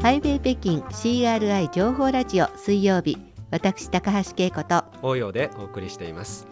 [0.00, 3.18] ハイウェイ北京 CRI 情報ラジオ水曜日
[3.50, 6.46] 私高橋恵子と応用でお送りしています。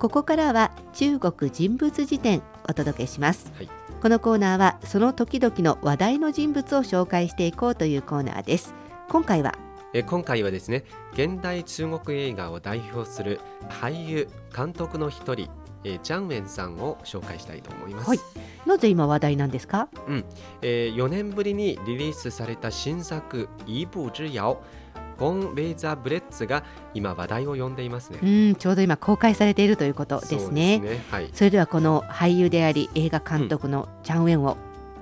[0.00, 3.68] ここからは中国人物辞典お届けします、はい。
[4.02, 8.74] このコーナーはその時々の話題の人物を紹介していこうというコーナーです。
[9.08, 9.54] 今回は？
[9.92, 13.38] え今回はですね現代中国映画を代表する
[13.68, 15.48] 俳優監督の一人
[15.84, 18.18] えージャンウェンさんを紹介したいと思います、はい
[18.66, 19.88] なぜ今話題なんですか？
[20.62, 24.60] えー4年ぶりにリリースされた新作「一步之遥」
[25.18, 28.18] ゴン・ウェイザー・ブレッツが今話題を呼んでいますね。
[28.22, 30.78] うんちょうど今公開されているということですね。
[30.78, 31.04] ね。
[31.10, 31.28] はい。
[31.34, 34.56] それではこの俳優であり映画監督のチャン・ウェンを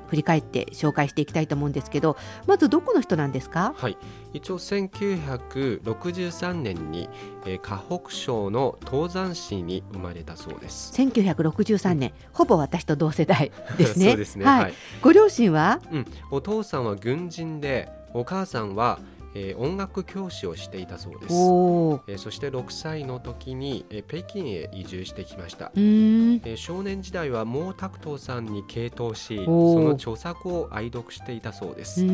[0.09, 3.75] 振り返って紹介していきたいと思うんですけどまずどこの人なんですか？
[3.77, 3.97] はい、
[4.33, 7.09] 一応1963年に、
[7.47, 10.93] えー河北省の東山市に生まれたそうです。
[10.95, 12.13] 1963年。
[12.33, 14.09] ほぼ私と同世代ですね。
[14.11, 14.45] そうですね。
[14.45, 14.63] はい。
[14.63, 15.81] はい、ご両親は？
[15.91, 18.99] うん、お父さんは軍人で、お母さんは、
[19.41, 21.35] えー音楽教師をしていたそうです。
[21.35, 25.71] えーそして6歳の時に、えー北京へ移住してきました。
[25.77, 29.51] えー少年時代は毛沢東さんに傾倒し、そ
[29.81, 32.05] の著作を愛読していたそうでうす。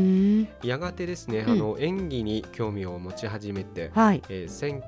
[0.67, 4.83] やがてですね、うんあの演技に興味を持ち始めて、はいえー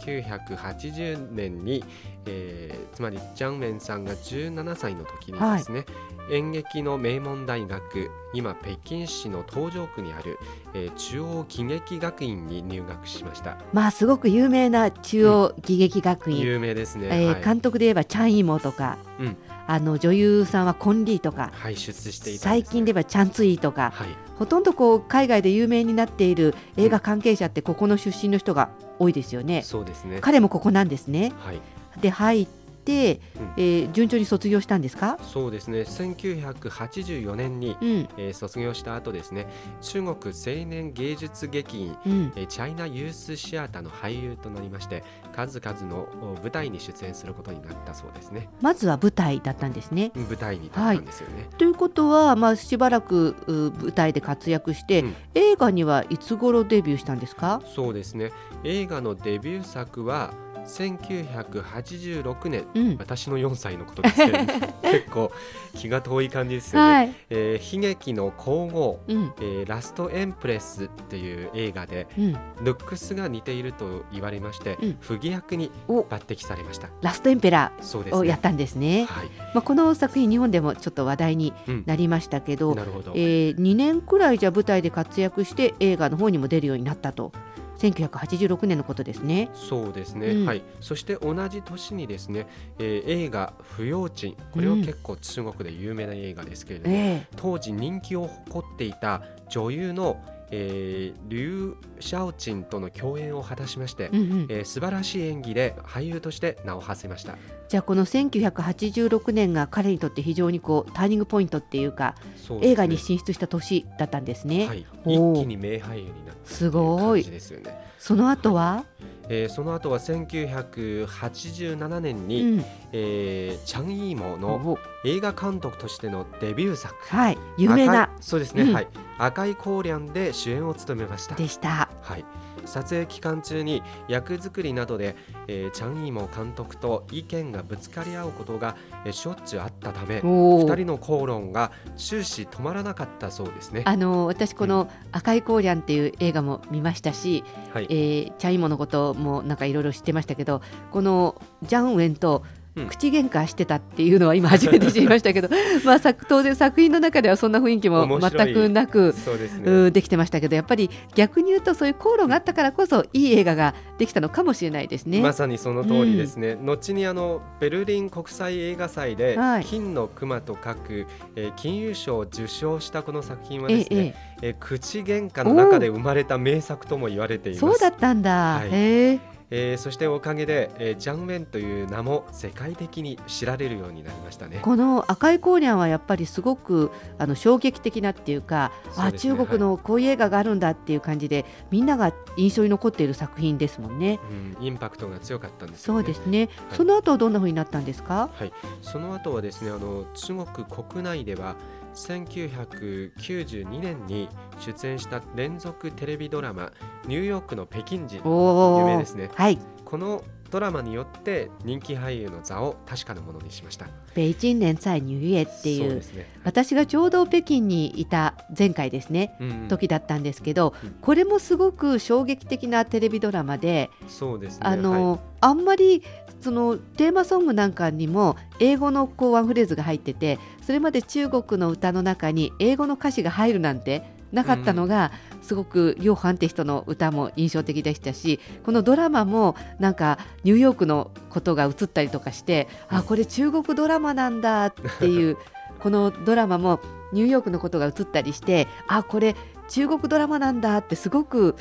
[0.46, 1.84] 1980年に、
[2.26, 5.84] えーつまりジャンウェンさんが17歳の時にですね、
[6.30, 10.38] 演劇の名門大学今北京市の東城区にある、
[10.72, 13.58] えー中央喜劇学院に入学しました。
[13.72, 17.44] まあすごく有名な中央喜劇学院、有名ですね、えーはい。
[17.44, 19.36] 監督で言えばチャン・イモとか、うん。
[19.68, 22.38] あの女優さんはコン・リーとか輩出していね。
[22.38, 24.08] 最近で言えばチャン・ツイーとかはい。
[24.38, 29.62] ほとんどこう海外で有名になっている映画関係者ってここの出身の人が多いですよね。
[29.62, 30.18] そうですね。
[30.20, 31.32] 彼もここなんですね。
[31.38, 31.60] はい
[32.00, 32.52] で入って、
[32.86, 33.52] うん。
[33.56, 35.18] えー順調に卒業したんですか？
[35.20, 35.80] そうですね。
[35.80, 38.08] 1984年に、うん。
[38.16, 39.48] えー卒業した後ですね。
[39.80, 42.32] 中国青年芸術劇院うん。
[42.36, 45.02] えーチャイナユースシアターの俳優となりまして
[45.34, 48.48] 数々のお舞台に出演することになったそうですね。
[48.60, 50.12] まずは舞台だったんですね。
[50.14, 55.14] 舞台に立ったんですよね、ということは、まあ、しばらくう舞台で活躍して、うん。
[55.34, 57.60] 映画にはいつ頃デビューしたんですか？
[57.74, 58.30] そうですね。
[58.62, 60.32] 映画のデビュー作は
[60.66, 62.66] 1986年。
[62.74, 65.32] うん、私の4歳のことですけれども 結構
[65.74, 69.32] 気が遠い感じですよね、はい、えー悲劇の皇后うん。
[69.40, 72.32] えーラストエンプレスっていう映画でうん、
[72.62, 74.96] ルックスが似ていると言われまして、うん。
[75.00, 76.88] 不義役にお抜擢されました。
[77.02, 79.06] ラストエンペラーをやったんですね。
[79.08, 87.32] はい、まあ、この作品日本でもちょっと話題にうん、なりましたけど、なるほど、えー、2年くらいじゃ舞台で活躍して映画の方にも出るようになったと
[87.78, 89.50] 1986年のことですね。
[89.54, 90.46] そうですね、うん。
[90.46, 90.62] はい。
[90.80, 92.46] そして同じ年にですね、
[92.78, 107.36] えー映画「不要鎮」これは結構中国で有名な映画ですけれども、え当時人気を誇っていた女優の、えー、リュウ・シャオチンとの共演を果たしまして、えうんうん、えー素晴らしい演技で俳優として名を馳せました
[107.68, 112.14] じゃあこの1986年が彼にとって非常にこうターニングポイントっていうか
[112.50, 112.58] ね。
[112.62, 114.66] 映画に進出した年だったんですね。
[114.66, 118.84] はい、一気に名俳優になったすごい感じですよね、その後は、
[119.28, 126.94] えーその後は1987年うに、ん、えーチャン・イーモのお映画監督としてのデビュー作。
[127.08, 127.38] はい。
[127.58, 128.10] 有名な。
[128.20, 128.74] そうですね、うん。
[128.74, 128.88] はい。
[129.18, 131.34] 赤いコーリャンで主演を務めました。
[131.34, 131.88] でした。
[132.00, 132.24] はい
[132.66, 135.16] 撮影期間中に役作りなどで、
[135.48, 140.68] えーチャン・イーモ監督と意見がぶつかり合うことが、えーしょっちゅうあったためおー。
[140.68, 143.82] 二人の口論が終始止まらなかったそうですね。
[143.84, 147.86] あの私この「赤いコーリャン」っていう映画も見ましたし、はい。
[147.90, 150.60] えーチャイモのこともなんかいろいろ知ってましたけど
[150.90, 155.48] このジャンウェンとうん口喧嘩してたっていうのは今初めて知りましたけど、
[155.84, 159.12] まあ作当然作品の中ではそんな雰囲気も全くなく。
[159.12, 159.46] そうね。
[159.64, 165.20] うんできてましたけどやっぱり逆に言うとそういう口論があったからこそいい映画ができたのかもしれないですね。
[165.20, 169.64] まさにその通りですね、後にあのベルリン国際映画祭ではい。
[169.64, 174.48] 金の熊と書く、えー金融賞を受賞したこの作品はえですね、ええ。
[174.48, 177.60] えー口喧嘩の中で生まれた名作とも言われています。
[177.60, 178.68] そうだったんだ、はい。
[178.68, 184.58] へええーそしておかげで、えージャンウェンという名も世界的に知られるようになりましたね。
[184.62, 189.18] この赤いコーリャンはやっぱりすごくあの衝撃的なっていうかうね。
[189.18, 194.18] 中国のこういう映画があるんだっていう感じで、みんなが印象に残っている作品ですもんね。
[194.58, 196.02] うん、インパクトが強かったんですよね。
[196.04, 196.76] そうですね、はい。
[196.76, 198.30] その後どんな風になったんですか？
[198.34, 198.52] はい、
[198.82, 201.56] その後はですねあの中国国内では
[201.94, 204.28] 1992年に
[204.60, 206.72] 出演した連続テレビドラマ
[207.08, 213.86] 「ニューヨークの北京人」有名ですねはい、このドラマによって人気俳優の座を確かなものにしました。
[214.14, 216.26] 北京連載ニューエっていうそうですね。
[216.42, 224.60] 私がちょうど北京にいた前回ですねうんうん時だったんですけど、うんこれもすごく衝撃的なテレビドラマで、そうですね。
[224.62, 226.02] あの、あんまり
[226.40, 234.02] そのテーマソングなんかにも英語のこうワンフレーズが入っててそれまで中国の歌の中に英語の歌詞が入るなんて
[234.32, 235.12] なかったのが、
[235.46, 245.36] すごく両ファンって人の歌も印象的でしたしこのドラマもなんかニューヨークのことが映ったりとかして、あこれ中国ドラマなんだっていう
[245.78, 246.80] このドラマも
[247.12, 249.36] ニューヨークのことが映ったりしてあこれ
[249.68, 251.56] 中国ドラマなんだってすごく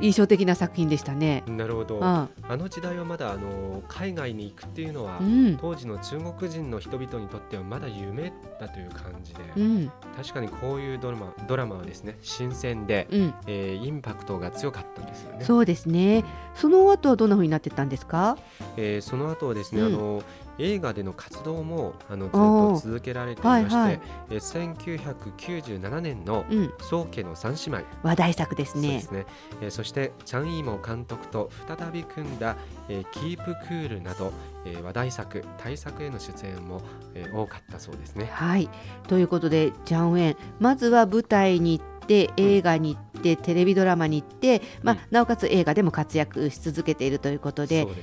[0.00, 1.44] 印象的な作品でしたね。
[1.46, 1.96] なるほど。
[1.96, 15.44] うんあの時代はまだあの海外に行くっていうのは、うん当時の中国人の人々にとってはまだ夢だという感じで、うん確かにこういうドラマドラマはですね新鮮で、うんえーインパクトが強かったんですよね。
[15.44, 16.24] そうですね。
[16.54, 18.36] その後はどんな風になってったんですか？
[18.76, 20.22] えーその後はですね、うんあの
[20.58, 24.00] 映画での活動もあのずっと続けられていまして、はいはい
[24.30, 29.12] えー1997年のうん、宗家の三姉妹、話題作ですねそ。
[29.12, 29.26] ね、
[29.60, 32.56] えーそしてチャン・イーモ監督と再び組んだ、
[32.88, 34.32] えーキープクールなど、
[34.64, 36.80] えー話題作大作への出演も、
[37.14, 38.28] えー多かったそうですね。
[38.32, 38.68] はい。
[39.08, 47.90] ということでジャンウェンまずは舞台に行って映画に行って、テレビドラマに行って、まあうんなおかつ映画でも活躍し続けているということでね。
[47.90, 47.98] はい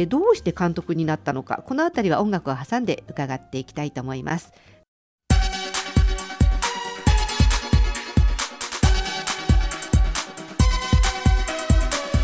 [0.00, 4.52] えーどうして監督になったのかこのあたりは音楽を挟んで伺っていきたいと思います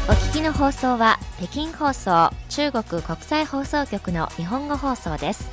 [0.09, 5.50] お聞きの放送は北京放送中国国際放送局の日本語放送です。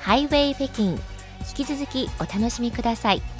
[0.00, 0.98] ハイウェイ北京引
[1.54, 3.35] き続きお楽しみください。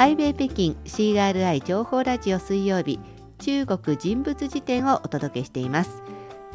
[0.00, 2.98] ハイウェイ北京 CRI 情報ラジオ水曜日
[3.38, 6.02] 中国人物辞典をお届けしています。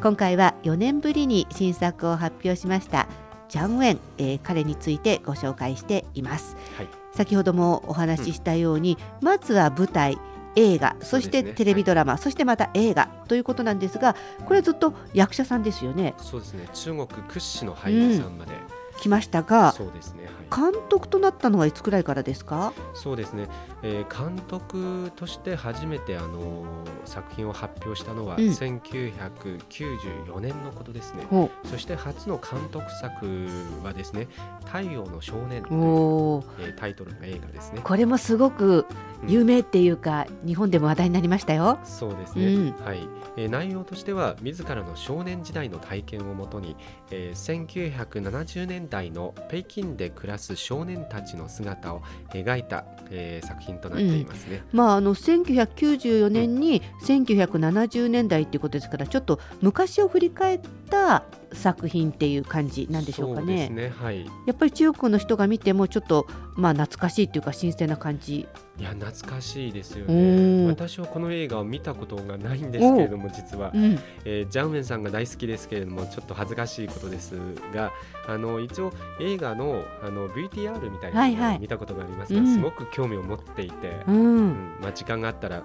[0.02, 3.08] 今回は4年ぶりに新作を発表しました
[3.48, 6.88] ジャン・ウェン、えー彼についてご紹介しています、はい。
[7.14, 10.18] 先ほどもお話ししたように、まずは舞台
[10.56, 14.16] 映画そしてテレビドラマそ,、してまた映画ということなんですが
[14.46, 16.16] これはずっと役者さんですよね。
[16.18, 16.68] そうですね。
[16.74, 18.54] 中国屈指の俳優さんまで、
[19.00, 20.26] 来ましたがそうですね。
[20.26, 20.72] はい。
[20.72, 22.74] 監督となったのはいつくらいからですか？
[22.94, 23.48] そうですね、
[23.84, 26.66] えー監督として初めてあのー
[27.06, 28.44] 作品を発表したのはうん。
[28.46, 33.48] 1994年のことですね、ほそして初の監督作
[33.84, 34.28] はですね
[34.66, 37.82] 「太陽の少年」とういう、えータイトルの映画ですね。
[37.84, 41.80] これもすごくうん有名っていうか、日本でも話題になりましたよ。
[41.84, 42.76] そうですね、うん。
[42.86, 43.08] はい、
[43.38, 46.76] えー内容としては自らの少年時代の体験をもとに、
[47.12, 52.02] えー1970年代の北京で暮らす少年たちの姿を
[52.34, 60.60] 描いた、えー作品となっていますね、まああの1994年に1970年代っていうことですからちょっと昔を振り返っ
[60.90, 61.24] た
[61.54, 63.76] 作品っていう感じなんでしょうかそうですね。
[63.84, 63.90] ね。
[63.90, 64.26] はい。
[64.26, 68.48] やっぱり中国の人が見てもちょっとまあ懐かしいっていうか新鮮な感じ。
[68.78, 70.66] いや懐かしいですようん。
[70.66, 77.36] ね私はこの映画を見たことがないんですけれども実はう、ん、えージャンウェンさんが大好きですけれどもちょっと恥ずかしいことです
[77.74, 77.92] が
[78.28, 78.92] あの一応
[79.22, 81.52] 映画のあの VTR みたいなはいはい。
[81.52, 82.54] のを見たことがありますが、うん。
[82.54, 84.78] すごく興味を持っていて、ううんん。
[84.82, 85.64] まあ、時間があったら、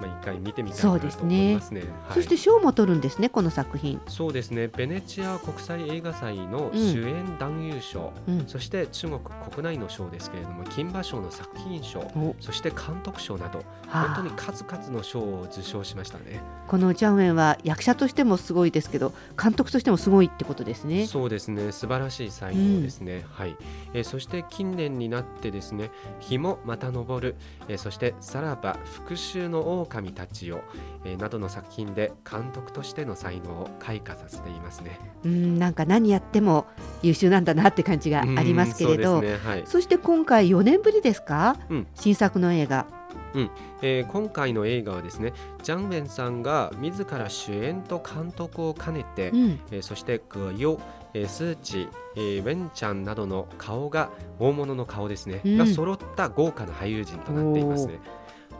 [0.00, 1.52] まあ、一回見てみたいそうなと思ですね。
[1.52, 1.80] いますね。
[1.80, 2.14] はい。
[2.14, 4.00] そして賞も取るんですねこの作品。
[4.08, 4.68] そうですね。
[4.68, 8.46] ベネチア国際映画祭のうん主演男優賞、うん。
[8.46, 12.00] そして中国国内の賞ですけれども金馬賞の作品賞。
[12.00, 12.34] お。
[12.40, 14.14] そして監督賞などはあ。
[14.14, 16.40] 本当に数々の賞を受賞しましたね。
[16.68, 21.06] このジャンウェンは役者としてもすごいですけど監督としてもすごいってことですね。
[21.06, 21.72] そうですね。
[21.72, 23.56] 素晴らしい才能ですね、はい、
[23.92, 27.34] えーそして近年になってですね日もまた昇る、
[27.68, 30.62] えーそしてさらば復讐の狼たちよ、
[31.04, 35.00] えーなどの作品で監督としての才能を開花させていますね。
[35.24, 36.66] うんなんか何やっても
[37.02, 39.62] 優秀なんだなって感じがありますけれど、うんそねはい。
[39.66, 41.86] そして今回4年ぶりですか、うん。
[41.94, 42.86] 新作の映画。
[43.82, 50.80] えー今回の映画はですねジャンウェンさんが自ら主演と監督を兼ねて、うん、えーそしてグヨ、
[51.12, 55.58] えースーチ、えーウェンちゃんなどの顔が大物の顔ですね、うん。
[55.58, 58.00] が揃った豪華な俳優陣となっていますね。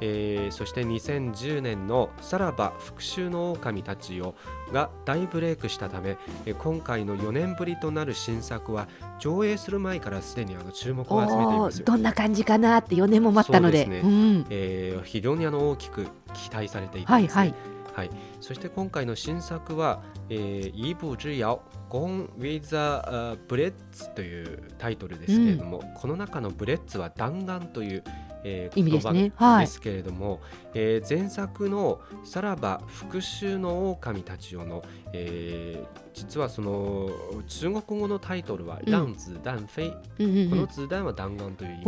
[0.00, 4.34] えーそして2010年の「さらば復讐の狼たちよ」
[4.72, 8.88] が大ブレイクしたため、えー今回の4年ぶりとなる新作は
[9.18, 13.84] 上映する前からすでにあの注目を集めていおますどんな感じかなって4年も待ったので。
[13.84, 13.94] そう
[14.50, 17.54] えー非常にあの大きく期待されていてね、はいはい。
[17.96, 18.10] はい、
[18.42, 28.04] そして今回の新作は「えー、イーブ・ジュヤオ Gone with a Blitz」というタイトルですけれども、この中のブレッツは弾丸という、
[28.44, 29.32] えー、意味ですね。
[29.60, 30.42] ですけれども、
[30.74, 34.82] えー前作の「さらば復讐の狼たちよの」
[35.14, 37.10] えー実はその
[37.46, 38.92] 中国語のタイトルは「うん。
[38.92, 40.50] ランズ弾飛」うんうんうん。
[40.50, 41.86] この子弾は弾丸という意味です、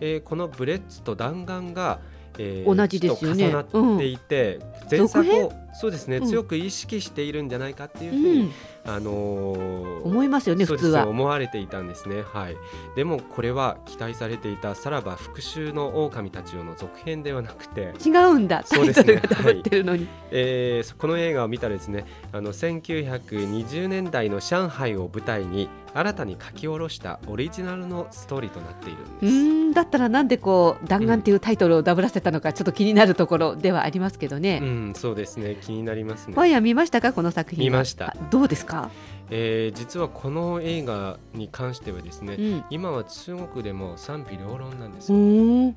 [0.00, 0.20] ね。
[0.24, 2.00] このブレッツと弾丸が、
[2.38, 3.48] えー同じですよね。
[3.48, 6.28] 重なっていて、前作続をそうですね、うん。
[6.28, 8.52] 強く意識しているんじゃないかっていううふうに、ん、
[8.84, 11.06] あのー思いますよね普通は。
[11.06, 12.22] 思われていたんですね。
[12.22, 12.56] はい。
[12.96, 29.59] でもこれは期待されていたさらば復讐の狼たちよの続編ではなくて、違うんだタイトルがダブってるのに、えーこの映画を見たらですね、あの1920年代の上海を舞台に新たに書き下ろしたオリジナルのストーリーとなっているんうです。
[29.72, 35.56] だったらなんでこう弾丸っていうタイトルをダブらせたのかちょっと気になるところではありますけどうね、ん、そうですね。
[35.60, 36.34] 気になりますね。
[36.36, 37.12] ワイヤー見ましたか？
[37.12, 37.70] この作品は。
[37.70, 38.08] 見ました。
[38.08, 38.90] あどうですか、
[39.30, 42.64] えー実はこの映画に関してはですね、うん。
[42.70, 45.22] 今は中国でも賛否両論なんですうよ。
[45.22, 45.76] うん。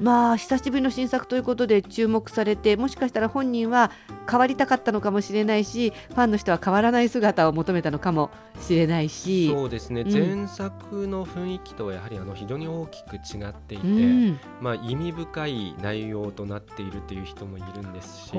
[0.00, 3.90] まあ久しぶりの新作ということで注目されてもしかしたら本人は
[4.30, 9.48] 変わりたかったのかもしれないしファンの人は変わらない姿を求めたのかもしれないし。
[9.48, 10.12] そうですね、うん。
[10.12, 14.40] 前作の雰囲気とはやはりあの非常に大きく違っていて、うん。
[14.60, 18.32] まあ、意味深い内容となっているという人もいるんですし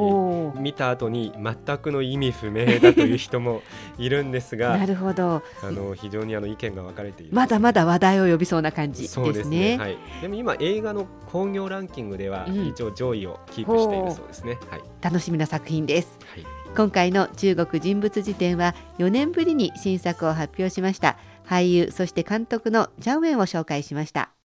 [0.56, 3.62] 見た後に全くの意味不明だという人も
[3.98, 5.42] いるんですながるほど。
[5.64, 7.34] あの非常にあの意見が分かれている。
[7.34, 9.26] まだまだ話題を呼びそうな感じですね。
[9.26, 9.78] そうですね。
[9.78, 12.68] はい、でも今映画の興行ランキングではうん。
[12.68, 14.82] 一応上位をキープしているそうですね、はい。
[15.02, 16.18] 楽しみな作品です。
[16.34, 16.46] はい。
[16.76, 21.18] 今回の中国人物辞典は4年ぶりに新作を発表しました。
[21.48, 24.37] 俳優そして監督のジャンウェンを紹介しました